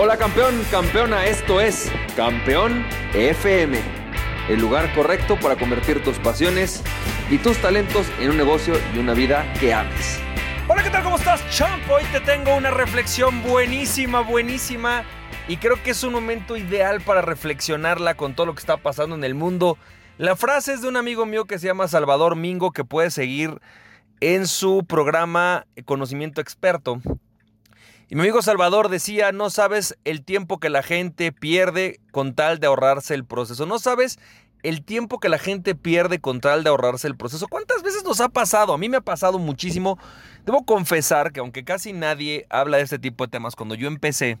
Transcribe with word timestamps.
Hola 0.00 0.16
campeón, 0.16 0.64
campeona, 0.70 1.26
esto 1.26 1.60
es 1.60 1.90
Campeón 2.14 2.86
FM, 3.14 3.80
el 4.48 4.60
lugar 4.60 4.94
correcto 4.94 5.36
para 5.40 5.56
convertir 5.56 6.04
tus 6.04 6.20
pasiones 6.20 6.84
y 7.28 7.38
tus 7.38 7.58
talentos 7.58 8.06
en 8.20 8.30
un 8.30 8.36
negocio 8.36 8.74
y 8.94 8.98
una 9.00 9.12
vida 9.12 9.52
que 9.58 9.74
ames. 9.74 10.20
Hola, 10.68 10.84
¿qué 10.84 10.90
tal? 10.90 11.02
¿Cómo 11.02 11.16
estás, 11.16 11.42
champ? 11.50 11.82
Hoy 11.90 12.04
te 12.12 12.20
tengo 12.20 12.54
una 12.54 12.70
reflexión 12.70 13.42
buenísima, 13.42 14.20
buenísima. 14.20 15.02
Y 15.48 15.56
creo 15.56 15.82
que 15.82 15.90
es 15.90 16.04
un 16.04 16.12
momento 16.12 16.56
ideal 16.56 17.00
para 17.00 17.20
reflexionarla 17.20 18.14
con 18.14 18.36
todo 18.36 18.46
lo 18.46 18.54
que 18.54 18.60
está 18.60 18.76
pasando 18.76 19.16
en 19.16 19.24
el 19.24 19.34
mundo. 19.34 19.78
La 20.16 20.36
frase 20.36 20.74
es 20.74 20.80
de 20.80 20.86
un 20.86 20.96
amigo 20.96 21.26
mío 21.26 21.46
que 21.46 21.58
se 21.58 21.66
llama 21.66 21.88
Salvador 21.88 22.36
Mingo, 22.36 22.70
que 22.70 22.84
puedes 22.84 23.14
seguir 23.14 23.60
en 24.20 24.46
su 24.46 24.84
programa 24.86 25.66
Conocimiento 25.84 26.40
Experto. 26.40 27.00
Y 28.10 28.14
mi 28.14 28.22
amigo 28.22 28.40
Salvador 28.40 28.88
decía, 28.88 29.32
no 29.32 29.50
sabes 29.50 29.98
el 30.04 30.24
tiempo 30.24 30.58
que 30.58 30.70
la 30.70 30.82
gente 30.82 31.30
pierde 31.30 32.00
con 32.10 32.34
tal 32.34 32.58
de 32.58 32.66
ahorrarse 32.66 33.14
el 33.14 33.26
proceso. 33.26 33.66
No 33.66 33.78
sabes 33.78 34.18
el 34.62 34.82
tiempo 34.82 35.20
que 35.20 35.28
la 35.28 35.38
gente 35.38 35.74
pierde 35.74 36.18
con 36.18 36.40
tal 36.40 36.64
de 36.64 36.70
ahorrarse 36.70 37.06
el 37.06 37.18
proceso. 37.18 37.48
¿Cuántas 37.48 37.82
veces 37.82 38.04
nos 38.04 38.22
ha 38.22 38.30
pasado? 38.30 38.72
A 38.72 38.78
mí 38.78 38.88
me 38.88 38.96
ha 38.96 39.02
pasado 39.02 39.38
muchísimo. 39.38 39.98
Debo 40.46 40.64
confesar 40.64 41.32
que 41.32 41.40
aunque 41.40 41.64
casi 41.64 41.92
nadie 41.92 42.46
habla 42.48 42.78
de 42.78 42.84
este 42.84 42.98
tipo 42.98 43.26
de 43.26 43.30
temas, 43.30 43.54
cuando 43.54 43.74
yo 43.74 43.88
empecé 43.88 44.38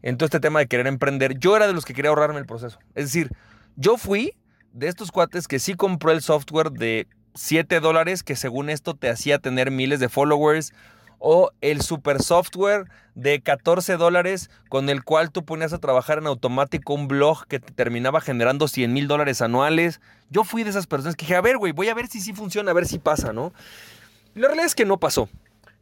en 0.00 0.16
todo 0.16 0.24
este 0.24 0.40
tema 0.40 0.60
de 0.60 0.66
querer 0.66 0.86
emprender, 0.86 1.38
yo 1.38 1.54
era 1.54 1.66
de 1.66 1.74
los 1.74 1.84
que 1.84 1.92
quería 1.92 2.08
ahorrarme 2.08 2.38
el 2.38 2.46
proceso. 2.46 2.78
Es 2.94 3.04
decir, 3.04 3.30
yo 3.76 3.98
fui 3.98 4.32
de 4.72 4.88
estos 4.88 5.12
cuates 5.12 5.48
que 5.48 5.58
sí 5.58 5.74
compró 5.74 6.12
el 6.12 6.22
software 6.22 6.70
de 6.70 7.08
7 7.34 7.78
dólares 7.80 8.22
que 8.22 8.36
según 8.36 8.70
esto 8.70 8.94
te 8.94 9.10
hacía 9.10 9.38
tener 9.38 9.70
miles 9.70 10.00
de 10.00 10.08
followers 10.08 10.72
o 11.18 11.50
el 11.60 11.82
super 11.82 12.22
software 12.22 12.86
de 13.14 13.40
14 13.40 13.96
dólares 13.96 14.50
con 14.68 14.88
el 14.88 15.02
cual 15.02 15.30
tú 15.30 15.44
ponías 15.44 15.72
a 15.72 15.78
trabajar 15.78 16.18
en 16.18 16.26
automático 16.26 16.94
un 16.94 17.08
blog 17.08 17.46
que 17.46 17.58
te 17.58 17.72
terminaba 17.72 18.20
generando 18.20 18.68
100 18.68 18.92
mil 18.92 19.08
dólares 19.08 19.40
anuales. 19.40 20.00
Yo 20.30 20.44
fui 20.44 20.64
de 20.64 20.70
esas 20.70 20.86
personas 20.86 21.16
que 21.16 21.24
dije, 21.24 21.36
a 21.36 21.40
ver, 21.40 21.56
güey, 21.56 21.72
voy 21.72 21.88
a 21.88 21.94
ver 21.94 22.08
si 22.08 22.20
sí 22.20 22.32
funciona, 22.32 22.70
a 22.70 22.74
ver 22.74 22.86
si 22.86 22.98
pasa, 22.98 23.32
¿no? 23.32 23.52
la 24.34 24.48
realidad 24.48 24.66
es 24.66 24.74
que 24.74 24.84
no 24.84 24.98
pasó. 24.98 25.30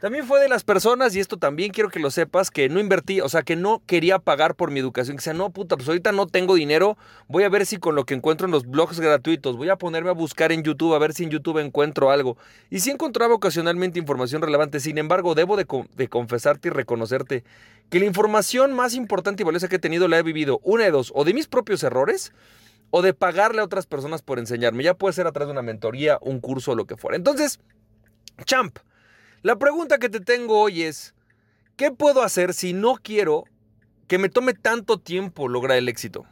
También 0.04 0.26
fue 0.26 0.38
de 0.38 0.50
las 0.50 0.64
personas, 0.64 1.16
y 1.16 1.20
esto 1.20 1.38
también 1.38 1.72
quiero 1.72 1.88
que 1.88 1.98
lo 1.98 2.10
sepas, 2.10 2.50
que 2.50 2.68
no 2.68 2.78
invertí, 2.78 3.22
o 3.22 3.28
sea, 3.30 3.40
que 3.40 3.56
no 3.56 3.80
quería 3.86 4.18
pagar 4.18 4.54
por 4.54 4.70
mi 4.70 4.78
educación. 4.78 5.16
Que 5.16 5.22
sea, 5.22 5.32
no, 5.32 5.48
puta, 5.48 5.78
pues 5.78 5.88
ahorita 5.88 6.12
no 6.12 6.26
tengo 6.26 6.56
dinero, 6.56 6.98
voy 7.26 7.44
a 7.44 7.48
ver 7.48 7.64
si 7.64 7.78
con 7.78 7.94
lo 7.94 8.04
que 8.04 8.12
encuentro 8.12 8.44
en 8.44 8.50
los 8.50 8.66
blogs 8.66 9.00
gratuitos, 9.00 9.56
voy 9.56 9.70
a 9.70 9.76
ponerme 9.76 10.10
a 10.10 10.12
buscar 10.12 10.52
en 10.52 10.62
YouTube, 10.62 10.92
a 10.92 10.98
ver 10.98 11.14
si 11.14 11.24
en 11.24 11.30
YouTube 11.30 11.56
encuentro 11.56 12.10
algo. 12.10 12.36
Y 12.68 12.80
sí 12.80 12.90
encontraba 12.90 13.32
ocasionalmente 13.32 13.98
información 13.98 14.42
relevante, 14.42 14.78
sin 14.78 14.98
embargo, 14.98 15.34
debo 15.34 15.56
de, 15.56 15.64
confesarte 16.10 16.68
y 16.68 16.70
reconocerte 16.70 17.42
que 17.88 17.98
la 17.98 18.04
información 18.04 18.74
más 18.74 18.92
importante 18.92 19.42
y 19.42 19.46
valiosa 19.46 19.68
que 19.68 19.76
he 19.76 19.78
tenido 19.78 20.06
la 20.06 20.18
he 20.18 20.22
vivido, 20.22 20.60
una 20.64 20.84
de 20.84 20.90
dos, 20.90 21.12
o 21.14 21.24
de 21.24 21.32
mis 21.32 21.48
propios 21.48 21.82
errores, 21.82 22.34
o 22.90 23.00
de 23.00 23.14
pagarle 23.14 23.62
a 23.62 23.64
otras 23.64 23.86
personas 23.86 24.20
por 24.20 24.38
enseñarme. 24.38 24.84
Ya 24.84 24.92
puede 24.92 25.14
ser 25.14 25.26
a 25.26 25.32
través 25.32 25.46
de 25.46 25.52
una 25.52 25.62
mentoría, 25.62 26.18
un 26.20 26.40
curso 26.40 26.74
lo 26.74 26.84
que 26.84 26.98
fuera. 26.98 27.16
Entonces, 27.16 27.58
champ. 28.44 28.76
La 29.44 29.56
pregunta 29.58 29.98
que 29.98 30.08
te 30.08 30.20
tengo 30.20 30.58
hoy 30.58 30.84
es, 30.84 31.14
¿qué 31.76 31.90
puedo 31.90 32.22
hacer 32.22 32.54
si 32.54 32.72
no 32.72 32.94
quiero 32.94 33.44
que 34.08 34.16
me 34.16 34.30
tome 34.30 34.54
tanto 34.54 34.98
tiempo 34.98 35.48
lograr 35.48 35.76
el 35.76 35.90
éxito? 35.90 36.24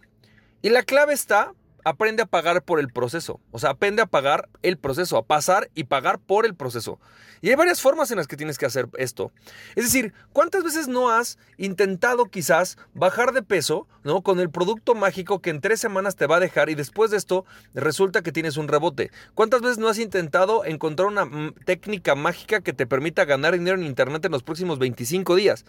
Y 0.63 0.71
la 0.71 0.83
clave 0.83 1.13
está 1.13 1.53
aprende 1.85 2.23
a 2.23 2.27
pagar 2.27 2.63
por 2.63 2.81
el 2.81 2.89
proceso. 2.89 3.41
O 3.51 3.59
sea, 3.59 3.71
aprende 3.71 4.03
a 4.03 4.07
pagar 4.07 4.49
el 4.63 4.79
proceso, 4.79 5.17
a 5.17 5.25
pasar 5.25 5.71
y 5.75 5.85
pagar 5.85 6.19
por 6.19 6.47
el 6.47 6.55
proceso. 6.55 6.99
Y 7.41 7.49
hay 7.49 7.57
varias 7.57 7.81
formas 7.81 8.11
en 8.11 8.19
las 8.19 8.29
que 8.29 8.37
tienes 8.37 8.57
que 8.57 8.67
hacer 8.67 8.89
esto. 8.99 9.33
Es 9.75 9.85
decir, 9.85 10.13
¿cuántas 10.33 10.63
veces 10.63 10.87
no 10.87 11.11
has 11.11 11.39
intentado 11.57 12.27
quizás 12.27 12.79
bajar 12.95 13.33
de 13.33 13.43
peso, 13.43 13.89
¿no? 14.05 14.23
Con 14.23 14.39
el 14.39 14.49
producto 14.49 14.95
mágico 14.95 15.41
que 15.41 15.51
en 15.51 15.61
tres 15.61 15.81
semanas 15.81 16.15
te 16.15 16.27
va 16.27 16.37
a 16.37 16.41
dejar 16.41 16.71
y 16.71 16.77
después 16.77 17.11
de 17.11 17.17
esto 17.17 17.45
resulta 17.75 18.23
que 18.23 18.33
tienes 18.33 18.57
un 18.57 18.69
rebote. 18.69 19.11
¿Cuántas 19.35 19.61
veces 19.61 19.79
no 19.79 19.89
has 19.89 19.99
intentado 19.99 20.65
encontrar 20.65 21.09
una 21.09 21.25
mm, 21.25 21.55
técnica 21.65 22.15
mágica 22.15 22.61
que 22.61 22.73
te 22.73 22.87
permita 22.87 23.25
ganar 23.25 23.55
dinero 23.55 23.77
en 23.77 23.85
internet 23.85 24.25
en 24.25 24.33
los 24.33 24.45
próximos 24.45 24.79
25 24.79 25.35
días? 25.35 25.65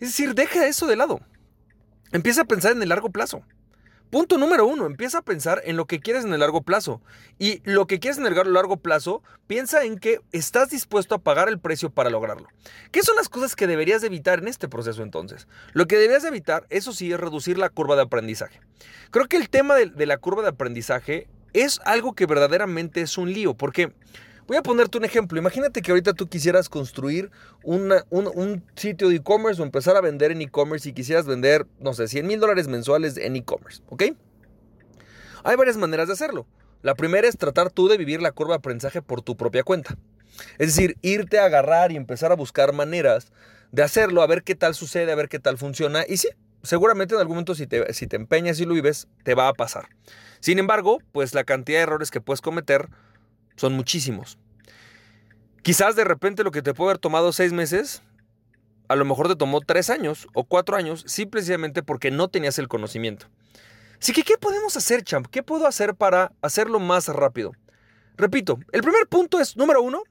Es 0.00 0.08
decir, 0.08 0.34
deja 0.34 0.66
eso 0.66 0.86
de 0.86 0.96
lado. 0.96 1.20
Empieza 2.12 2.42
a 2.42 2.46
pensar 2.46 2.72
en 2.72 2.82
el 2.82 2.88
largo 2.88 3.10
plazo. 3.10 3.42
Punto 4.14 4.38
número 4.38 4.64
uno, 4.64 4.86
empieza 4.86 5.18
a 5.18 5.22
pensar 5.22 5.60
en 5.64 5.76
lo 5.76 5.86
que 5.86 5.98
quieres 5.98 6.24
en 6.24 6.32
el 6.32 6.38
largo 6.38 6.62
plazo. 6.62 7.02
Y 7.40 7.60
lo 7.64 7.88
que 7.88 7.98
quieres 7.98 8.16
en 8.16 8.26
el 8.26 8.52
largo 8.52 8.76
plazo, 8.76 9.24
piensa 9.48 9.82
en 9.82 9.98
que 9.98 10.20
estás 10.30 10.70
dispuesto 10.70 11.16
a 11.16 11.18
pagar 11.18 11.48
el 11.48 11.58
precio 11.58 11.90
para 11.90 12.10
lograrlo. 12.10 12.46
¿Qué 12.92 13.02
son 13.02 13.16
las 13.16 13.28
cosas 13.28 13.56
que 13.56 13.66
deberías 13.66 14.04
evitar 14.04 14.38
en 14.38 14.46
este 14.46 14.68
proceso 14.68 15.02
entonces? 15.02 15.48
Lo 15.72 15.86
que 15.88 15.96
deberías 15.96 16.22
evitar, 16.22 16.64
eso 16.70 16.92
sí, 16.92 17.10
es 17.10 17.18
reducir 17.18 17.58
la 17.58 17.70
curva 17.70 17.96
de 17.96 18.02
aprendizaje. 18.02 18.60
Creo 19.10 19.26
que 19.26 19.36
el 19.36 19.48
tema 19.50 19.74
de, 19.74 20.06
la 20.06 20.18
curva 20.18 20.42
de 20.42 20.50
aprendizaje 20.50 21.26
es 21.52 21.80
algo 21.84 22.12
que 22.12 22.26
verdaderamente 22.26 23.00
es 23.00 23.18
un 23.18 23.32
lío, 23.32 23.54
porque 23.54 23.94
Voy 24.46 24.58
a 24.58 24.62
ponerte 24.62 24.98
un 24.98 25.04
ejemplo. 25.04 25.38
Imagínate 25.38 25.80
que 25.80 25.90
ahorita 25.90 26.12
tú 26.12 26.28
quisieras 26.28 26.68
construir 26.68 27.30
un, 27.62 27.92
sitio 28.76 29.08
de 29.08 29.16
e-commerce 29.16 29.60
o 29.60 29.64
empezar 29.64 29.96
a 29.96 30.02
vender 30.02 30.32
en 30.32 30.42
e-commerce 30.42 30.88
y 30.88 30.92
quisieras 30.92 31.26
vender, 31.26 31.66
no 31.80 31.94
sé, 31.94 32.08
100 32.08 32.26
mil 32.26 32.40
dólares 32.40 32.68
mensuales 32.68 33.16
en 33.16 33.36
e-commerce, 33.36 33.82
¿ok? 33.88 34.04
Hay 35.44 35.56
varias 35.56 35.76
maneras 35.76 36.08
de 36.08 36.14
hacerlo. 36.14 36.46
La 36.82 36.94
primera 36.94 37.26
es 37.26 37.38
tratar 37.38 37.70
tú 37.70 37.88
de 37.88 37.96
vivir 37.96 38.20
la 38.20 38.32
curva 38.32 38.54
de 38.54 38.58
aprendizaje 38.58 39.00
por 39.00 39.22
tu 39.22 39.36
propia 39.36 39.62
cuenta. 39.62 39.96
Es 40.58 40.74
decir, 40.74 40.96
irte 41.00 41.38
a 41.38 41.46
agarrar 41.46 41.92
y 41.92 41.96
empezar 41.96 42.30
a 42.30 42.36
buscar 42.36 42.74
maneras 42.74 43.32
de 43.72 43.82
hacerlo, 43.82 44.20
a 44.20 44.26
ver 44.26 44.42
qué 44.42 44.54
tal 44.54 44.74
sucede, 44.74 45.10
a 45.10 45.14
ver 45.14 45.30
qué 45.30 45.38
tal 45.38 45.56
funciona. 45.56 46.04
Y 46.06 46.18
sí, 46.18 46.28
seguramente 46.62 47.14
en 47.14 47.20
algún 47.20 47.36
momento 47.36 47.54
si 47.54 47.66
te, 47.66 47.92
si 47.94 48.06
te 48.06 48.16
empeñas 48.16 48.60
y 48.60 48.66
lo 48.66 48.74
vives, 48.74 49.08
te 49.22 49.34
va 49.34 49.48
a 49.48 49.54
pasar. 49.54 49.88
Sin 50.40 50.58
embargo, 50.58 50.98
pues 51.12 51.32
la 51.32 51.44
cantidad 51.44 51.78
de 51.78 51.84
errores 51.84 52.10
que 52.10 52.20
puedes 52.20 52.42
cometer 52.42 52.90
son 53.56 53.74
muchísimos. 53.74 54.38
Quizás 55.62 55.96
de 55.96 56.04
repente 56.04 56.44
lo 56.44 56.50
que 56.50 56.62
te 56.62 56.74
puede 56.74 56.90
haber 56.90 56.98
tomado 56.98 57.32
seis 57.32 57.52
meses, 57.52 58.02
a 58.88 58.96
lo 58.96 59.04
mejor 59.04 59.28
te 59.28 59.36
tomó 59.36 59.60
tres 59.60 59.88
años 59.90 60.26
o 60.34 60.44
cuatro 60.44 60.76
años, 60.76 61.04
simplemente 61.06 61.82
porque 61.82 62.10
no 62.10 62.28
tenías 62.28 62.58
el 62.58 62.68
conocimiento. 62.68 63.26
Así 64.00 64.12
que, 64.12 64.22
¿qué 64.22 64.36
podemos 64.36 64.76
hacer, 64.76 65.02
champ? 65.02 65.26
¿Qué 65.30 65.42
puedo 65.42 65.66
hacer 65.66 65.94
para 65.94 66.32
hacerlo 66.42 66.80
más 66.80 67.08
rápido? 67.08 67.52
Repito, 68.16 68.58
el 68.72 68.82
primer 68.82 69.06
punto 69.08 69.40
es, 69.40 69.56
número 69.56 69.80
uno, 69.80 70.02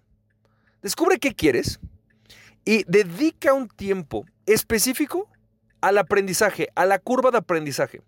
descubre 0.81 1.19
qué 1.19 1.35
quieres 1.35 1.79
y 2.65 2.83
dedica 2.85 3.53
un 3.53 3.67
tiempo 3.67 4.25
específico 4.45 5.29
al 5.81 5.97
aprendizaje, 5.97 6.69
a 6.75 6.85
la 6.85 6.97
curva 6.97 7.29
de 7.29 7.37
aprendizaje. 7.37 8.01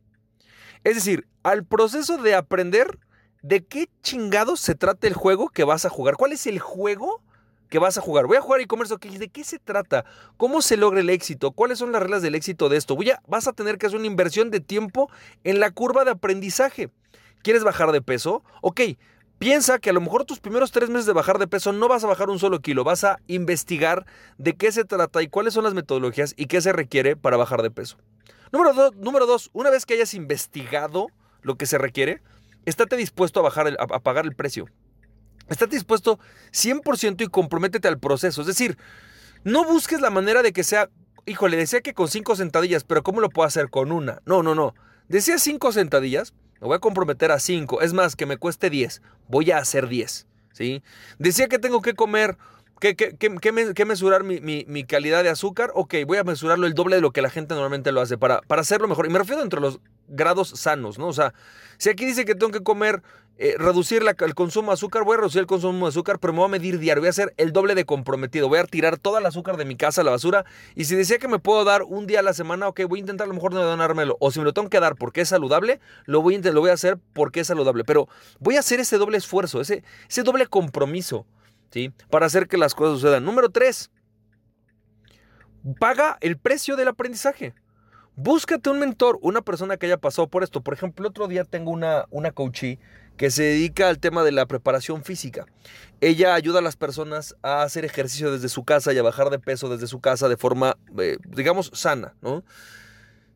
Es 0.84 0.96
decir, 0.96 1.28
al 1.44 1.66
proceso 1.66 2.18
de 2.18 2.36
aprender 2.36 3.00
de 3.46 3.64
qué 3.64 3.88
chingados 4.02 4.60
se 4.60 4.74
trata 4.74 5.06
el 5.06 5.14
juego 5.14 5.50
que 5.50 5.64
vas 5.64 5.86
a 5.86 5.90
jugar. 5.90 6.16
¿Cuál 6.16 6.32
es 6.32 6.48
el 6.48 6.58
juego 6.58 7.22
que 7.70 7.78
vas 7.78 7.96
a 7.96 8.02
jugar? 8.02 8.26
Voy 8.26 8.38
a 8.38 8.42
jugar 8.42 8.60
e-commerce, 8.60 8.96
¿de 8.98 9.30
qué 9.30 9.44
se 9.44 9.60
trata? 9.60 10.04
¿Cómo 10.38 10.64
se 10.64 10.78
logra 10.78 11.00
el 11.00 11.12
éxito? 11.12 11.52
¿Cuáles 11.52 11.78
son 11.78 11.92
las 11.92 12.02
reglas 12.02 12.24
del 12.24 12.34
éxito 12.34 12.70
de 12.70 12.78
esto? 12.78 12.96
Voy 12.96 13.12
a, 13.12 13.22
vas 13.28 13.48
a 13.48 13.54
tener 13.54 13.78
que 13.78 13.86
hacer 13.86 14.00
una 14.00 14.08
inversión 14.08 14.50
de 14.50 14.62
tiempo 14.62 15.12
en 15.44 15.60
la 15.60 15.70
curva 15.70 16.06
de 16.06 16.12
aprendizaje. 16.12 16.90
¿Quieres 17.44 17.64
bajar 17.64 17.92
de 17.92 18.02
peso? 18.02 18.44
Ok, 18.62 18.82
Piensa 19.38 19.80
que 19.80 19.90
a 19.90 19.94
lo 19.94 20.00
mejor 20.00 20.24
tus 20.24 20.40
primeros 20.40 20.72
tres 20.72 20.90
meses 20.90 21.06
de 21.06 21.12
bajar 21.12 21.40
de 21.40 21.48
peso 21.48 21.74
no 21.74 21.90
vas 21.90 22.06
a 22.06 22.08
bajar 22.08 22.30
un 22.30 22.40
solo 22.40 22.62
kilo, 22.62 22.86
vas 22.86 23.04
a 23.04 23.20
investigar 23.28 24.06
de 24.38 24.56
qué 24.56 24.72
se 24.72 24.86
trata 24.86 25.22
y 25.22 25.28
cuáles 25.28 25.54
son 25.54 25.66
las 25.66 25.74
metodologías 25.74 26.34
y 26.38 26.46
qué 26.46 26.62
se 26.62 26.72
requiere 26.72 27.18
para 27.18 27.36
bajar 27.36 27.62
de 27.62 27.70
peso. 27.70 27.98
Número, 28.54 28.92
número 28.92 29.26
dos, 29.26 29.50
una 29.52 29.70
vez 29.70 29.86
que 29.86 29.96
hayas 29.96 30.14
investigado 30.14 31.08
lo 31.42 31.58
que 31.58 31.66
se 31.66 31.78
requiere, 31.78 32.22
estate 32.66 32.98
dispuesto 32.98 33.40
a, 33.40 33.44
bajar 33.44 33.76
a, 33.80 34.00
pagar 34.00 34.26
el 34.26 34.36
precio. 34.36 34.66
Estate 35.50 35.76
dispuesto 35.76 36.20
100% 36.52 37.24
y 37.24 37.28
comprométete 37.28 37.88
al 37.88 38.00
proceso. 38.00 38.42
Es 38.42 38.48
decir, 38.48 38.78
no 39.44 39.64
busques 39.64 40.02
la 40.02 40.10
manera 40.10 40.42
de 40.42 40.54
que 40.54 40.64
sea, 40.64 40.90
híjole, 41.26 41.58
decía 41.58 41.82
que 41.82 41.94
con 41.94 42.08
cinco 42.08 42.36
sentadillas, 42.36 42.84
pero 42.84 43.04
¿cómo 43.04 43.22
lo 43.22 43.30
puedo 43.30 43.48
hacer 43.48 43.70
con 43.70 43.92
una? 43.92 44.22
No, 44.26 44.44
no, 44.44 44.56
no. 44.56 44.74
Decía 45.08 45.38
cinco 45.38 45.72
sentadillas, 45.72 46.34
me 46.60 46.68
voy 46.68 46.78
a 46.78 46.80
comprometer 46.80 47.32
a 47.32 47.40
cinco. 47.40 47.82
Es 47.82 47.94
más, 47.94 48.16
que 48.16 48.26
me 48.26 48.38
cueste 48.38 48.70
10, 48.70 49.02
voy 49.28 49.52
a 49.52 49.60
hacer 49.60 49.88
10. 49.88 50.28
¿sí? 50.52 50.82
Decía 51.20 51.48
que 51.48 51.60
tengo 51.60 51.82
que 51.82 51.94
comer 51.94 52.38
¿Qué, 52.80 53.86
mesurar 53.86 54.24
mi, 54.24 54.84
calidad 54.84 55.24
de 55.24 55.30
azúcar? 55.30 55.72
Ok, 55.76 55.96
voy 56.06 56.18
a 56.18 56.24
mesurarlo 56.24 56.68
el 56.68 56.74
doble 56.74 56.98
de 56.98 57.02
lo 57.02 57.12
que 57.12 57.22
la 57.22 57.30
gente 57.30 57.54
normalmente 57.54 57.92
lo 57.92 58.02
hace 58.02 58.18
para, 58.18 58.42
para 58.42 58.62
hacerlo 58.62 58.88
mejor. 58.88 59.06
Y 59.06 59.10
me 59.10 59.20
refiero 59.20 59.42
entre 59.42 59.62
los 59.62 59.80
grados 60.08 60.50
sanos, 60.50 60.98
¿no? 60.98 61.08
O 61.08 61.14
sea, 61.14 61.34
si 61.78 61.90
aquí 61.90 62.06
dice 62.06 62.26
que 62.26 62.36
tengo 62.36 62.52
que 62.52 62.64
comer, 62.64 63.02
eh, 63.38 63.56
reducir 63.58 64.02
el 64.20 64.36
consumo 64.36 64.72
de 64.72 64.76
azúcar, 64.76 65.04
voy 65.04 65.16
a 65.16 65.18
reducir 65.18 65.42
el 65.42 65.48
consumo 65.48 65.86
de 65.86 65.90
azúcar, 65.90 66.20
pero 66.20 66.32
me 66.32 66.40
voy 66.40 66.46
a 66.46 66.52
medir 66.52 66.80
diario, 66.80 67.02
voy 67.02 67.08
a 67.08 67.10
hacer 67.10 67.34
el 67.36 67.52
doble 67.52 67.76
de 67.76 67.86
comprometido, 67.86 68.48
voy 68.48 68.60
a 68.60 68.64
tirar 68.64 68.98
toda 68.98 69.20
el 69.20 69.26
azúcar 69.26 69.58
de 69.58 69.66
mi 69.66 69.76
casa 69.76 70.02
a 70.02 70.04
la 70.06 70.12
basura. 70.12 70.46
Y 70.74 70.86
si 70.86 70.96
decía 70.96 71.18
que 71.18 71.28
me 71.28 71.40
puedo 71.40 71.66
dar 71.66 71.84
un 71.84 72.08
día 72.08 72.20
a 72.20 72.24
la 72.24 72.34
semana, 72.34 72.68
ok, 72.70 72.82
voy 72.88 73.00
a 73.00 73.02
intentar 73.02 73.26
a 73.26 73.28
lo 73.28 73.34
mejor 73.34 73.54
no 73.54 73.62
donármelo. 73.62 74.16
O 74.22 74.32
si 74.32 74.40
me 74.40 74.46
lo 74.46 74.54
tengo 74.54 74.70
que 74.70 74.80
dar 74.80 74.96
porque 74.96 75.22
es 75.22 75.30
saludable, 75.30 75.82
lo 76.06 76.22
voy 76.22 76.36
a, 76.36 76.74
hacer 76.74 76.98
porque 77.14 77.42
es 77.42 77.48
saludable. 77.48 77.84
Pero 77.84 78.08
voy 78.40 78.56
a 78.56 78.60
hacer 78.60 78.80
ese 78.80 78.98
doble 78.98 79.18
esfuerzo, 79.18 79.60
ese, 79.60 79.84
ese 80.08 80.24
doble 80.24 80.48
compromiso. 80.48 81.26
Para 82.10 82.26
hacer 82.26 82.48
que 82.48 82.58
las 82.58 82.74
cosas 82.74 83.02
sucedan. 83.02 83.26
Número 83.26 83.50
tres, 83.50 83.92
paga 85.80 86.18
el 86.22 86.38
precio 86.38 86.76
del 86.78 86.88
aprendizaje. 86.88 87.54
Búscate 88.18 88.70
un 88.70 88.80
mentor, 88.80 89.20
una 89.22 89.42
persona 89.42 89.76
que 89.76 89.88
haya 89.88 89.98
pasado 89.98 90.28
por 90.28 90.44
esto. 90.44 90.62
Por 90.62 90.74
ejemplo, 90.74 91.08
otro 91.08 91.28
día 91.28 91.44
tengo 91.44 91.72
una, 91.72 92.06
una 92.12 92.32
coachee 92.32 92.80
que 93.18 93.30
se 93.30 93.44
dedica 93.44 93.90
al 93.90 94.00
tema 94.00 94.24
de 94.24 94.32
la 94.32 94.46
preparación 94.46 95.04
física. 95.04 95.46
Ella 96.00 96.34
ayuda 96.34 96.60
a 96.60 96.62
las 96.62 96.78
personas 96.78 97.36
a 97.42 97.64
hacer 97.64 97.84
ejercicio 97.84 98.32
desde 98.32 98.50
su 98.50 98.64
casa 98.64 98.94
y 98.94 98.98
a 98.98 99.04
bajar 99.04 99.30
de 99.30 99.40
peso 99.40 99.70
desde 99.70 99.88
su 99.88 100.00
casa 100.00 100.30
de 100.30 100.38
forma, 100.38 100.78
eh, 100.98 101.18
digamos, 101.28 101.72
sana, 101.74 102.14
¿no? 102.22 102.44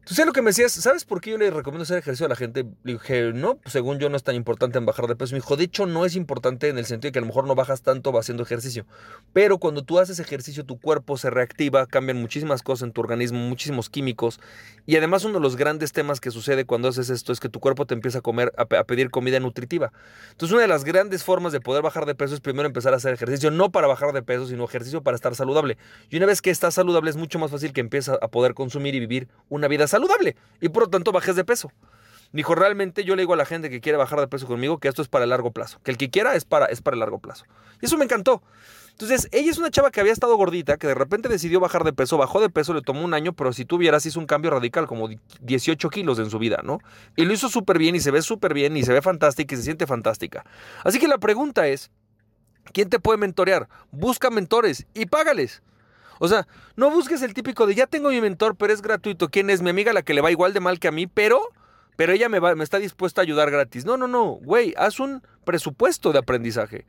Entonces, 0.10 0.26
lo 0.26 0.34
que 0.34 0.42
me 0.42 0.50
decías, 0.50 0.72
¿sabes 0.72 1.06
por 1.06 1.22
qué 1.22 1.30
yo 1.30 1.38
le 1.38 1.52
recomiendo 1.52 1.84
hacer 1.84 2.00
ejercicio 2.00 2.26
a 2.26 2.30
la 2.30 2.36
gente? 2.36 2.66
Le 2.84 2.94
dije, 2.94 3.32
no, 3.32 3.58
pues, 3.58 3.74
según 3.74 4.00
yo 4.00 4.10
no 4.10 4.18
es 4.18 4.24
tan 4.24 4.34
importante 4.34 4.80
en 4.80 4.86
bajar 4.88 5.06
de 5.06 5.16
peso. 5.16 5.36
Me 5.36 5.38
dijo, 5.38 5.56
de 5.56 5.66
hecho, 5.66 5.86
no 5.86 6.04
es 6.04 6.16
importante 6.16 6.68
en 6.68 6.80
el 6.80 6.86
sentido 6.88 7.10
de 7.10 7.12
que 7.12 7.20
a 7.20 7.22
lo 7.22 7.28
mejor 7.28 7.46
no 7.46 7.54
bajas 7.54 7.84
tanto 7.84 8.18
haciendo 8.18 8.42
ejercicio. 8.42 8.88
Pero 9.34 9.60
cuando 9.60 9.84
tú 9.84 10.00
haces 10.00 10.20
ejercicio, 10.20 10.66
tu 10.66 10.80
cuerpo 10.80 11.16
se 11.16 11.30
reactiva, 11.30 11.86
cambian 11.86 12.18
muchísimas 12.18 12.64
cosas 12.64 12.88
en 12.88 12.92
tu 12.92 13.02
organismo, 13.02 13.38
muchísimos 13.38 13.92
químicos. 13.92 14.40
Y 14.88 14.96
además, 14.96 15.26
uno 15.26 15.36
de 15.36 15.42
los 15.42 15.56
grandes 15.56 15.92
temas 15.92 16.20
que 16.20 16.32
sucede 16.32 16.66
cuando 16.66 16.88
haces 16.88 17.12
esto 17.12 17.32
es 17.32 17.40
que 17.40 17.50
tu 17.50 17.60
cuerpo 17.60 17.86
te 17.86 17.94
empieza 17.94 18.18
a 18.18 18.22
comer, 18.22 18.52
a, 18.58 18.66
pedir 18.66 19.12
comida 19.12 19.40
nutritiva. 19.40 19.92
Entonces, 20.32 20.54
una 20.54 20.64
de 20.64 20.70
las 20.70 20.86
grandes 20.86 21.24
formas 21.24 21.54
de 21.54 21.62
poder 21.62 21.84
bajar 21.84 22.08
de 22.08 22.16
peso 22.16 22.34
es 22.34 22.42
primero 22.42 22.66
empezar 22.66 22.96
a 22.96 22.98
hacer 22.98 23.14
ejercicio, 23.14 23.52
no 23.52 23.72
para 23.72 23.86
bajar 23.86 24.12
de 24.14 24.24
peso, 24.24 24.48
sino 24.48 24.66
ejercicio 24.66 25.04
para 25.04 25.14
estar 25.14 25.36
saludable. 25.36 25.78
Y 26.10 26.18
una 26.18 26.26
vez 26.26 26.42
que 26.42 26.50
estás 26.50 26.74
saludable, 26.74 27.12
es 27.12 27.16
mucho 27.16 27.38
más 27.38 27.52
fácil 27.52 27.74
que 27.74 27.82
empieces 27.82 28.18
a 28.20 28.28
poder 28.30 28.56
consumir 28.56 28.96
y 28.96 29.00
vivir 29.00 29.28
una 29.50 29.68
vida 29.68 29.86
saludable. 29.86 29.99
Y 30.62 30.70
por 30.70 30.84
lo 30.84 30.90
tanto 30.90 31.12
bajes 31.12 31.36
de 31.36 31.44
peso. 31.44 31.72
Dijo, 32.32 32.54
realmente 32.54 33.04
yo 33.04 33.16
le 33.16 33.24
digo 33.24 33.34
a 33.34 33.38
la 33.38 33.46
gente 33.46 33.70
que 33.70 33.82
quiere 33.82 33.98
bajar 33.98 34.20
de 34.20 34.28
peso 34.28 34.46
conmigo 34.46 34.78
que 34.78 34.88
esto 34.88 35.02
es 35.02 35.08
para 35.08 35.24
el 35.24 35.32
largo 35.32 35.52
plazo. 35.52 35.80
Que 35.84 35.92
el 35.92 35.98
que 35.98 36.10
quiera 36.10 36.36
es 36.36 36.46
para, 36.46 36.68
es 36.68 36.82
para 36.82 36.96
el 36.96 37.00
largo 37.00 37.20
plazo. 37.20 37.46
Y 37.82 37.88
eso 37.88 37.98
me 37.98 38.06
encantó. 38.06 38.44
Entonces, 38.92 39.30
ella 39.32 39.50
es 39.50 39.58
una 39.58 39.72
chava 39.72 39.92
que 39.92 40.02
había 40.02 40.12
estado 40.12 40.36
gordita, 40.36 40.76
que 40.76 40.86
de 40.86 40.94
repente 40.94 41.30
decidió 41.30 41.62
bajar 41.62 41.86
de 41.86 41.94
peso, 41.94 42.18
bajó 42.18 42.42
de 42.42 42.50
peso, 42.50 42.74
le 42.74 42.82
tomó 42.82 43.06
un 43.06 43.14
año, 43.14 43.32
pero 43.32 43.54
si 43.54 43.64
tú 43.64 43.78
vieras, 43.78 44.06
hizo 44.06 44.20
un 44.20 44.26
cambio 44.26 44.52
radical, 44.52 44.88
como 44.88 45.08
18 45.40 45.90
kilos 45.90 46.20
en 46.20 46.30
su 46.30 46.38
vida, 46.38 46.60
¿no? 46.66 46.80
Y 47.16 47.24
lo 47.24 47.34
hizo 47.34 47.48
súper 47.48 47.78
bien 47.78 47.96
y 47.96 48.02
se 48.02 48.12
ve 48.12 48.22
súper 48.22 48.54
bien 48.54 48.76
y 48.76 48.84
se 48.84 48.92
ve 48.92 49.02
fantástica 49.02 49.56
y 49.56 49.58
se 49.58 49.64
siente 49.64 49.88
fantástica. 49.88 50.44
Así 50.84 51.00
que 51.00 51.08
la 51.08 51.18
pregunta 51.18 51.66
es, 51.70 51.92
¿quién 52.74 52.90
te 52.90 53.00
puede 53.00 53.18
mentorear? 53.18 53.70
Busca 53.92 54.30
mentores 54.30 54.86
y 54.94 55.06
págales. 55.06 55.64
O 56.20 56.28
sea, 56.28 56.48
no 56.76 56.92
busques 56.92 57.22
el 57.22 57.34
típico 57.34 57.66
de 57.66 57.76
ya 57.76 57.88
tengo 57.88 58.10
mi 58.10 58.22
mentor, 58.22 58.56
pero 58.56 58.74
es 58.74 58.82
gratuito. 58.82 59.30
¿Quién 59.30 59.50
es? 59.50 59.62
Mi 59.62 59.70
amiga 59.70 59.94
la 59.94 60.02
que 60.02 60.14
le 60.14 60.22
va 60.22 60.32
igual 60.32 60.54
de 60.54 60.60
mal 60.60 60.80
que 60.80 60.90
a 60.90 60.92
mí, 60.92 61.08
pero, 61.08 61.42
pero 61.96 62.14
ella 62.14 62.30
me, 62.30 62.40
va, 62.40 62.54
me 62.56 62.64
está 62.64 62.78
dispuesta 62.78 63.22
a 63.22 63.24
ayudar 63.24 63.50
gratis. 63.50 63.86
No, 63.86 63.98
no, 63.98 64.08
no, 64.08 64.26
güey, 64.26 64.74
haz 64.78 65.00
un 65.00 65.24
presupuesto 65.46 66.12
de 66.12 66.20
aprendizaje. 66.20 66.86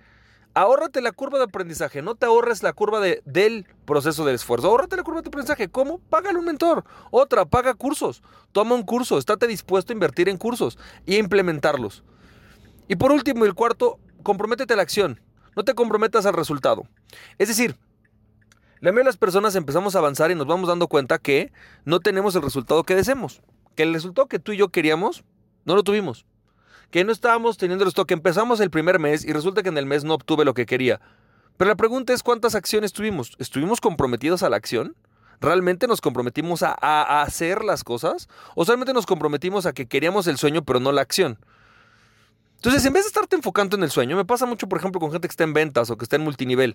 Ahórrate 0.52 1.00
la 1.00 1.12
curva 1.12 1.38
de 1.38 1.44
aprendizaje, 1.44 2.02
no 2.02 2.16
te 2.16 2.26
ahorres 2.26 2.64
la 2.64 2.72
curva 2.72 2.98
de, 2.98 3.22
del 3.24 3.66
proceso 3.84 4.24
del 4.24 4.34
esfuerzo. 4.34 4.66
Ahórrate 4.66 4.96
la 4.96 5.04
curva 5.04 5.22
de 5.22 5.28
aprendizaje. 5.28 5.68
¿Cómo? 5.68 5.98
Págale 6.10 6.38
un 6.38 6.44
mentor. 6.44 6.84
Otra, 7.12 7.44
paga 7.44 7.74
cursos. 7.74 8.22
Toma 8.50 8.74
un 8.74 8.82
curso, 8.82 9.16
estate 9.16 9.46
dispuesto 9.46 9.92
a 9.92 9.94
invertir 9.94 10.28
en 10.28 10.36
cursos 10.36 10.76
y 11.06 11.14
a 11.14 11.18
implementarlos. 11.18 12.02
Y 12.88 12.96
por 12.96 13.12
último, 13.12 13.44
el 13.44 13.54
cuarto, 13.54 14.00
comprométete 14.24 14.74
a 14.74 14.76
la 14.76 14.82
acción. 14.82 15.20
No 15.54 15.62
te 15.62 15.74
comprometas 15.74 16.26
al 16.26 16.34
resultado. 16.34 16.88
Es 17.38 17.46
decir, 17.46 17.76
la 18.80 18.92
mayoría 18.92 19.04
de 19.04 19.08
las 19.10 19.16
personas 19.18 19.54
empezamos 19.56 19.94
a 19.94 19.98
avanzar 19.98 20.30
y 20.30 20.34
nos 20.34 20.46
vamos 20.46 20.68
dando 20.68 20.88
cuenta 20.88 21.18
que 21.18 21.52
no 21.84 22.00
tenemos 22.00 22.34
el 22.34 22.42
resultado 22.42 22.82
que 22.84 22.94
deseamos. 22.94 23.42
Que 23.76 23.82
el 23.82 23.92
resultado 23.92 24.26
que 24.26 24.38
tú 24.38 24.52
y 24.52 24.56
yo 24.56 24.70
queríamos, 24.70 25.22
no 25.66 25.74
lo 25.74 25.82
tuvimos. 25.82 26.24
Que 26.90 27.04
no 27.04 27.12
estábamos 27.12 27.58
teniendo 27.58 27.84
el 27.84 28.06
que 28.06 28.14
empezamos 28.14 28.58
el 28.60 28.70
primer 28.70 28.98
mes 28.98 29.24
y 29.24 29.32
resulta 29.32 29.62
que 29.62 29.68
en 29.68 29.76
el 29.76 29.84
mes 29.84 30.04
no 30.04 30.14
obtuve 30.14 30.46
lo 30.46 30.54
que 30.54 30.64
quería. 30.64 31.00
Pero 31.58 31.68
la 31.68 31.76
pregunta 31.76 32.14
es 32.14 32.22
cuántas 32.22 32.54
acciones 32.54 32.94
tuvimos. 32.94 33.32
¿Estuvimos 33.38 33.82
comprometidos 33.82 34.42
a 34.42 34.48
la 34.48 34.56
acción? 34.56 34.96
¿Realmente 35.42 35.86
nos 35.86 36.00
comprometimos 36.00 36.62
a, 36.62 36.74
a, 36.80 37.22
hacer 37.22 37.64
las 37.64 37.84
cosas? 37.84 38.28
¿O 38.54 38.64
solamente 38.64 38.94
nos 38.94 39.04
comprometimos 39.04 39.66
a 39.66 39.74
que 39.74 39.86
queríamos 39.86 40.26
el 40.26 40.38
sueño 40.38 40.64
pero 40.64 40.80
no 40.80 40.90
la 40.90 41.02
acción? 41.02 41.38
Entonces, 42.56 42.84
en 42.86 42.94
vez 42.94 43.04
de 43.04 43.08
estarte 43.08 43.36
enfocando 43.36 43.76
en 43.76 43.82
el 43.82 43.90
sueño, 43.90 44.16
me 44.16 44.24
pasa 44.24 44.46
mucho, 44.46 44.68
por 44.68 44.78
ejemplo, 44.78 45.00
con 45.00 45.12
gente 45.12 45.28
que 45.28 45.32
está 45.32 45.44
en 45.44 45.52
ventas 45.52 45.90
o 45.90 45.96
que 45.96 46.04
está 46.04 46.16
en 46.16 46.22
multinivel. 46.22 46.74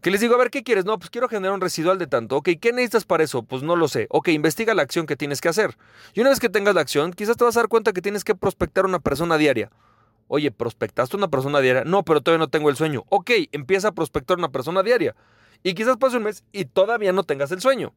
Que 0.00 0.10
les 0.10 0.20
digo, 0.20 0.34
a 0.34 0.38
ver, 0.38 0.50
¿qué 0.50 0.62
quieres? 0.62 0.86
No, 0.86 0.98
pues 0.98 1.10
quiero 1.10 1.28
generar 1.28 1.54
un 1.54 1.60
residual 1.60 1.98
de 1.98 2.06
tanto. 2.06 2.36
Ok, 2.36 2.50
¿qué 2.58 2.72
necesitas 2.72 3.04
para 3.04 3.22
eso? 3.22 3.42
Pues 3.42 3.62
no 3.62 3.76
lo 3.76 3.86
sé. 3.86 4.06
Ok, 4.08 4.28
investiga 4.28 4.72
la 4.72 4.80
acción 4.80 5.06
que 5.06 5.14
tienes 5.14 5.42
que 5.42 5.50
hacer. 5.50 5.76
Y 6.14 6.20
una 6.20 6.30
vez 6.30 6.40
que 6.40 6.48
tengas 6.48 6.74
la 6.74 6.80
acción, 6.80 7.12
quizás 7.12 7.36
te 7.36 7.44
vas 7.44 7.54
a 7.56 7.60
dar 7.60 7.68
cuenta 7.68 7.92
que 7.92 8.00
tienes 8.00 8.24
que 8.24 8.34
prospectar 8.34 8.84
a 8.84 8.88
una 8.88 9.00
persona 9.00 9.36
diaria. 9.36 9.70
Oye, 10.28 10.50
¿prospectaste 10.52 11.16
a 11.16 11.18
una 11.18 11.28
persona 11.28 11.60
diaria? 11.60 11.84
No, 11.84 12.02
pero 12.02 12.22
todavía 12.22 12.38
no 12.38 12.48
tengo 12.48 12.70
el 12.70 12.76
sueño. 12.76 13.04
Ok, 13.10 13.30
empieza 13.52 13.88
a 13.88 13.92
prospectar 13.92 14.36
a 14.36 14.38
una 14.38 14.48
persona 14.48 14.82
diaria. 14.82 15.14
Y 15.62 15.74
quizás 15.74 15.98
pase 15.98 16.16
un 16.16 16.22
mes 16.22 16.44
y 16.50 16.64
todavía 16.64 17.12
no 17.12 17.24
tengas 17.24 17.50
el 17.52 17.60
sueño. 17.60 17.92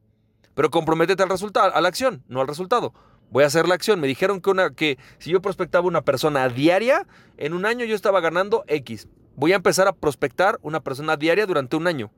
Pero 0.54 0.70
comprométete 0.70 1.22
al 1.22 1.30
resultado, 1.30 1.74
a 1.74 1.80
la 1.80 1.88
acción, 1.88 2.22
no 2.28 2.42
al 2.42 2.48
resultado. 2.48 2.92
Voy 3.30 3.44
a 3.44 3.48
hacer 3.48 3.66
la 3.66 3.74
acción. 3.74 4.00
Me 4.00 4.06
dijeron 4.06 4.40
que, 4.40 4.50
una, 4.50 4.70
que 4.70 4.98
si 5.18 5.30
yo 5.30 5.42
prospectaba 5.42 5.86
una 5.86 6.02
persona 6.02 6.48
diaria, 6.48 7.06
en 7.36 7.52
un 7.52 7.66
año 7.66 7.84
yo 7.84 7.94
estaba 7.94 8.20
ganando 8.20 8.64
X. 8.68 9.08
Voy 9.36 9.52
a 9.52 9.56
empezar 9.56 9.88
a 9.88 9.92
prospectar 9.92 10.58
una 10.62 10.80
persona 10.80 11.16
diaria 11.16 11.46
durante 11.46 11.76
un 11.76 11.86
año. 11.86 12.10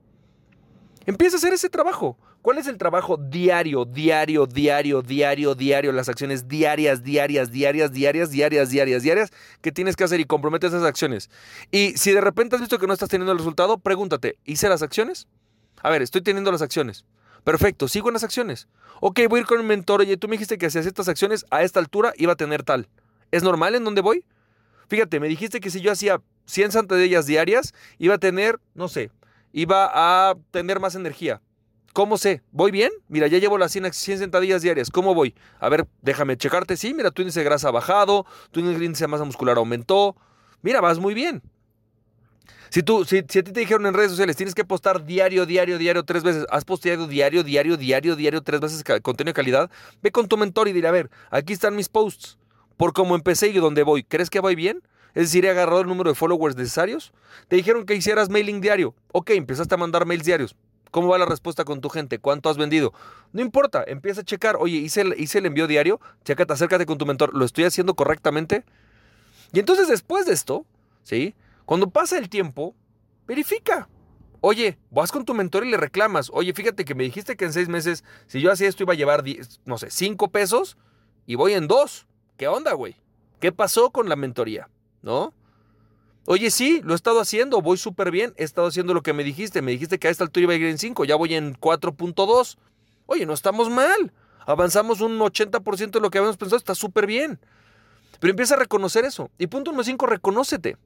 Empieza 1.06 1.36
a 1.36 1.38
hacer 1.38 1.52
ese 1.52 1.70
trabajo. 1.70 2.18
¿Cuál 2.42 2.58
es 2.58 2.66
el 2.66 2.78
trabajo 2.78 3.16
diario, 3.16 3.84
diario, 3.84 4.46
diario, 4.46 5.02
diario, 5.02 5.54
diario? 5.54 5.92
Las 5.92 6.08
acciones 6.08 6.46
diarias, 6.46 7.02
diarias, 7.02 7.50
diarias, 7.50 7.92
diarias, 7.92 8.30
diarias, 8.30 8.70
diarias, 8.70 9.02
diarias 9.02 9.32
que 9.60 9.72
tienes 9.72 9.96
que 9.96 10.04
hacer 10.04 10.20
y 10.20 10.24
comprometes 10.26 10.72
esas 10.72 10.84
acciones. 10.84 11.30
Y 11.70 11.96
si 11.96 12.12
de 12.12 12.20
repente 12.20 12.56
has 12.56 12.60
visto 12.60 12.78
que 12.78 12.86
no 12.86 12.92
estás 12.92 13.08
teniendo 13.08 13.32
el 13.32 13.38
resultado, 13.38 13.78
pregúntate, 13.78 14.38
¿hice 14.44 14.68
las 14.68 14.82
acciones? 14.82 15.26
A 15.82 15.90
ver, 15.90 16.02
estoy 16.02 16.22
teniendo 16.22 16.52
las 16.52 16.62
acciones. 16.62 17.04
Perfecto, 17.46 17.86
sigo 17.86 18.08
en 18.08 18.14
las 18.14 18.24
acciones. 18.24 18.66
Ok, 19.00 19.20
voy 19.28 19.38
a 19.38 19.40
ir 19.42 19.46
con 19.46 19.60
un 19.60 19.68
mentor. 19.68 20.00
Oye, 20.00 20.16
tú 20.16 20.26
me 20.26 20.32
dijiste 20.32 20.58
que 20.58 20.68
si 20.68 20.78
hacías 20.78 20.86
estas 20.86 21.06
acciones 21.06 21.46
a 21.52 21.62
esta 21.62 21.78
altura 21.78 22.12
iba 22.16 22.32
a 22.32 22.36
tener 22.36 22.64
tal. 22.64 22.88
¿Es 23.30 23.44
normal 23.44 23.76
en 23.76 23.84
dónde 23.84 24.00
voy? 24.00 24.24
Fíjate, 24.88 25.20
me 25.20 25.28
dijiste 25.28 25.60
que 25.60 25.70
si 25.70 25.80
yo 25.80 25.92
hacía 25.92 26.20
100 26.46 26.72
sentadillas 26.72 27.24
diarias, 27.26 27.72
iba 27.98 28.16
a 28.16 28.18
tener, 28.18 28.58
no 28.74 28.88
sé, 28.88 29.12
iba 29.52 29.88
a 29.92 30.34
tener 30.50 30.80
más 30.80 30.96
energía. 30.96 31.40
¿Cómo 31.92 32.18
sé? 32.18 32.42
¿Voy 32.50 32.72
bien? 32.72 32.90
Mira, 33.06 33.28
ya 33.28 33.38
llevo 33.38 33.58
las 33.58 33.70
100, 33.70 33.92
100 33.92 34.18
sentadillas 34.18 34.62
diarias. 34.62 34.90
¿Cómo 34.90 35.14
voy? 35.14 35.32
A 35.60 35.68
ver, 35.68 35.86
déjame 36.02 36.36
checarte. 36.36 36.76
Sí, 36.76 36.94
mira, 36.94 37.12
tu 37.12 37.22
índice 37.22 37.38
de 37.38 37.44
grasa 37.44 37.68
ha 37.68 37.70
bajado, 37.70 38.26
tu 38.50 38.58
índice 38.58 39.04
de 39.04 39.08
masa 39.08 39.22
muscular 39.22 39.56
aumentó. 39.56 40.16
Mira, 40.62 40.80
vas 40.80 40.98
muy 40.98 41.14
bien. 41.14 41.42
Si, 42.70 42.82
tú, 42.82 43.04
si, 43.04 43.18
a 43.18 43.22
ti 43.22 43.42
te 43.42 43.60
dijeron 43.60 43.86
en 43.86 43.94
redes 43.94 44.10
sociales, 44.10 44.36
tienes 44.36 44.54
que 44.54 44.64
postar 44.64 45.04
diario, 45.04 45.46
diario, 45.46 45.78
diario, 45.78 46.04
tres 46.04 46.22
veces, 46.22 46.46
has 46.50 46.64
posteado 46.64 47.06
diario, 47.06 47.42
diario, 47.42 47.76
diario, 47.76 48.16
diario, 48.16 48.42
tres 48.42 48.60
veces 48.60 48.84
contenido 49.02 49.30
de 49.30 49.34
calidad, 49.34 49.70
ve 50.02 50.10
con 50.12 50.28
tu 50.28 50.36
mentor 50.36 50.68
y 50.68 50.72
dile, 50.72 50.88
a 50.88 50.92
ver, 50.92 51.10
aquí 51.30 51.52
están 51.52 51.76
mis 51.76 51.88
posts, 51.88 52.38
por 52.76 52.92
cómo 52.92 53.14
empecé 53.14 53.48
y 53.48 53.52
dónde 53.54 53.82
voy, 53.82 54.04
¿crees 54.04 54.30
que 54.30 54.40
voy 54.40 54.54
bien? 54.54 54.82
Es 55.16 55.28
decir, 55.28 55.46
he 55.46 55.50
agarrado 55.50 55.80
el 55.80 55.86
número 55.86 56.10
de 56.10 56.14
followers 56.14 56.56
necesarios. 56.56 57.10
Te 57.48 57.56
dijeron 57.56 57.86
que 57.86 57.94
hicieras 57.94 58.28
mailing 58.28 58.60
diario. 58.60 58.94
Ok, 59.12 59.30
empezaste 59.30 59.74
a 59.74 59.78
mandar 59.78 60.04
mails 60.04 60.26
diarios. 60.26 60.54
¿Cómo 60.90 61.08
va 61.08 61.16
la 61.16 61.24
respuesta 61.24 61.64
con 61.64 61.80
tu 61.80 61.88
gente? 61.88 62.18
¿Cuánto 62.18 62.50
has 62.50 62.58
vendido? 62.58 62.92
No 63.32 63.40
importa, 63.40 63.82
empieza 63.86 64.20
a 64.20 64.24
checar. 64.24 64.56
Oye, 64.56 64.76
hice 64.76 65.00
el, 65.00 65.46
envío 65.46 65.66
diario. 65.66 66.00
Chécate, 66.24 66.52
acércate 66.52 66.84
con 66.84 66.98
tu 66.98 67.06
mentor. 67.06 67.34
¿Lo 67.34 67.46
estoy 67.46 67.64
haciendo 67.64 67.94
correctamente? 67.94 68.64
Y 69.54 69.58
entonces 69.58 69.88
después 69.88 70.26
de 70.26 70.34
esto, 70.34 70.66
¿sí? 71.02 71.34
Cuando 71.66 71.90
pasa 71.90 72.16
el 72.16 72.30
tiempo, 72.30 72.74
verifica. 73.26 73.88
Oye, 74.40 74.78
vas 74.90 75.12
con 75.12 75.24
tu 75.24 75.34
mentor 75.34 75.66
y 75.66 75.70
le 75.70 75.76
reclamas. 75.76 76.30
Oye, 76.32 76.54
fíjate 76.54 76.86
que 76.86 76.94
me 76.94 77.04
dijiste 77.04 77.36
que 77.36 77.44
en 77.44 77.52
seis 77.52 77.68
meses, 77.68 78.04
si 78.26 78.40
yo 78.40 78.50
hacía 78.50 78.68
esto, 78.68 78.84
iba 78.84 78.94
a 78.94 78.96
llevar, 78.96 79.22
no 79.66 79.76
sé, 79.76 79.90
cinco 79.90 80.30
pesos 80.30 80.78
y 81.26 81.34
voy 81.34 81.52
en 81.52 81.68
dos. 81.68 82.06
¿Qué 82.38 82.48
onda, 82.48 82.72
güey? 82.72 82.96
¿Qué 83.40 83.52
pasó 83.52 83.90
con 83.90 84.08
la 84.08 84.16
mentoría? 84.16 84.70
¿no? 85.06 85.32
Oye, 86.26 86.50
sí, 86.50 86.82
lo 86.84 86.92
he 86.92 86.96
estado 86.96 87.20
haciendo, 87.20 87.62
voy 87.62 87.76
súper 87.76 88.10
bien, 88.10 88.34
he 88.36 88.42
estado 88.42 88.66
haciendo 88.66 88.92
lo 88.92 89.02
que 89.02 89.12
me 89.12 89.22
dijiste, 89.22 89.62
me 89.62 89.70
dijiste 89.70 89.98
que 89.98 90.08
a 90.08 90.10
esta 90.10 90.24
altura 90.24 90.42
iba 90.42 90.52
a 90.52 90.56
ir 90.56 90.64
en 90.64 90.78
5, 90.78 91.04
ya 91.04 91.14
voy 91.14 91.34
en 91.34 91.54
4.2. 91.54 92.58
Oye, 93.06 93.24
no 93.24 93.32
estamos 93.32 93.70
mal, 93.70 94.12
avanzamos 94.44 95.00
un 95.00 95.16
80% 95.20 95.92
de 95.92 96.00
lo 96.00 96.10
que 96.10 96.18
habíamos 96.18 96.36
pensado, 96.36 96.56
está 96.56 96.74
súper 96.74 97.06
bien. 97.06 97.38
Pero 98.18 98.32
empieza 98.32 98.54
a 98.54 98.58
reconocer 98.58 99.04
eso. 99.04 99.30
Y 99.38 99.46
punto 99.46 99.70
número 99.70 99.84
5, 99.84 100.06
reconócete. 100.06 100.76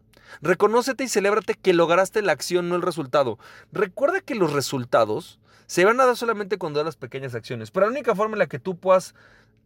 Reconócete 0.42 1.04
y 1.04 1.08
celébrate 1.08 1.54
que 1.54 1.72
lograste 1.72 2.22
la 2.22 2.32
acción, 2.32 2.68
no 2.68 2.76
el 2.76 2.82
resultado. 2.82 3.38
Recuerda 3.72 4.20
que 4.20 4.34
los 4.34 4.52
resultados 4.52 5.38
se 5.66 5.84
van 5.84 6.00
a 6.00 6.06
dar 6.06 6.16
solamente 6.16 6.58
cuando 6.58 6.78
das 6.80 6.86
las 6.86 6.96
pequeñas 6.96 7.34
acciones. 7.34 7.70
Pero 7.70 7.86
la 7.86 7.92
única 7.92 8.14
forma 8.14 8.34
en 8.34 8.40
la 8.40 8.48
que 8.48 8.58
tú 8.58 8.76
puedas 8.76 9.14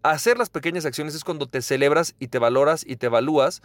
hacer 0.02 0.36
las 0.36 0.50
pequeñas 0.50 0.84
acciones 0.84 1.14
es 1.14 1.24
cuando 1.24 1.48
te 1.48 1.62
celebras 1.62 2.14
y 2.18 2.28
te 2.28 2.38
valoras 2.38 2.84
y 2.86 2.96
te 2.96 3.06
evalúas 3.06 3.62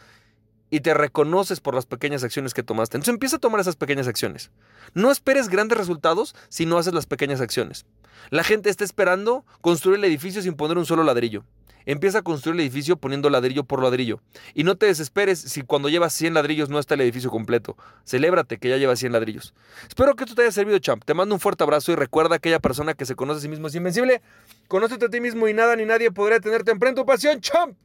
y 0.70 0.82
te 0.82 0.94
reconoces 0.94 1.60
por 1.60 1.76
las 1.76 1.86
pequeñas 1.86 2.24
acciones 2.24 2.54
que 2.54 2.64
tomaste. 2.64 2.98
Entonces 2.98 3.14
empieza 3.14 3.38
a 3.38 3.40
tomar 3.40 3.60
esas 3.60 3.76
pequeñas 3.76 4.08
acciones. 4.08 4.52
No 4.94 5.12
esperes 5.12 5.50
grandes 5.50 5.78
resultados 5.78 6.36
si 6.48 6.66
no 6.66 6.78
haces 6.78 6.94
las 6.94 7.08
pequeñas 7.08 7.42
acciones. 7.42 7.86
La 8.30 8.44
gente 8.44 8.70
está 8.70 8.84
esperando 8.84 9.46
construir 9.62 9.98
el 9.98 10.06
edificio 10.06 10.42
sin 10.42 10.56
poner 10.56 10.78
un 10.78 10.86
solo 10.86 11.04
ladrillo. 11.04 11.44
Empieza 11.92 12.20
a 12.20 12.22
construir 12.22 12.56
el 12.56 12.62
edificio 12.62 12.98
poniendo 12.98 13.30
ladrillo 13.30 13.64
por 13.64 13.82
ladrillo. 13.82 14.22
Y 14.54 14.64
no 14.64 14.78
te 14.78 14.86
desesperes 14.86 15.40
si 15.40 15.64
cuando 15.64 15.90
llevas 15.90 16.14
100 16.14 16.36
ladrillos 16.36 16.70
no 16.70 16.78
está 16.78 16.94
el 16.94 17.02
edificio 17.02 17.32
completo. 17.32 17.76
Celébrate 18.06 18.58
que 18.58 18.70
ya 18.70 18.78
llevas 18.78 19.00
100 19.00 19.14
ladrillos. 19.14 19.54
Espero 19.88 20.16
que 20.16 20.24
esto 20.24 20.36
te 20.36 20.44
haya 20.44 20.52
servido, 20.52 20.78
champ. 20.80 21.04
Te 21.04 21.14
mando 21.14 21.34
un 21.34 21.42
fuerte 21.42 21.64
abrazo 21.64 21.92
y 21.92 21.96
recuerda 21.96 22.36
a 22.36 22.38
aquella 22.38 22.60
persona 22.60 22.94
que 22.94 23.06
se 23.06 23.16
conoce 23.16 23.40
a 23.40 23.42
sí 23.42 23.50
mismo 23.50 23.68
es 23.68 23.76
invencible. 23.76 24.22
Conócete 24.68 25.06
a 25.06 25.10
ti 25.10 25.20
mismo 25.20 25.48
y 25.48 25.54
nada 25.54 25.76
ni 25.76 25.86
nadie 25.86 26.12
podrá 26.12 26.40
tenerte 26.40 26.72
en 26.72 26.96
tu 26.96 27.06
pasión, 27.06 27.42
champ. 27.42 27.76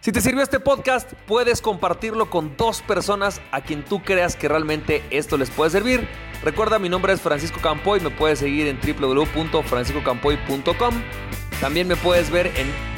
Si 0.00 0.12
te 0.12 0.20
sirvió 0.20 0.44
este 0.44 0.60
podcast, 0.60 1.12
puedes 1.26 1.60
compartirlo 1.60 2.30
con 2.30 2.56
dos 2.56 2.82
personas 2.82 3.40
a 3.50 3.62
quien 3.62 3.84
tú 3.84 4.04
creas 4.04 4.36
que 4.36 4.46
realmente 4.46 5.02
esto 5.10 5.36
les 5.36 5.50
puede 5.50 5.72
servir. 5.72 6.06
Recuerda, 6.44 6.78
mi 6.78 6.88
nombre 6.88 7.12
es 7.12 7.20
Francisco 7.20 7.58
Campoy, 7.60 7.98
me 7.98 8.10
puedes 8.10 8.38
seguir 8.38 8.68
en 8.68 8.78
www.franciscocampoy.com. 8.78 10.94
También 11.60 11.88
me 11.88 11.96
puedes 11.96 12.30
ver 12.30 12.52
en 12.54 12.95